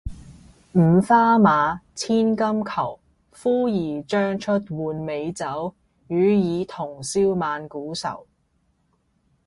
[0.71, 5.75] 五花馬，千金裘，呼兒將出換美酒，
[6.07, 8.25] 與爾同銷萬古愁